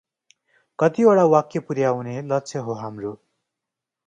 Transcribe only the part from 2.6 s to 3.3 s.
हो हाम्रो?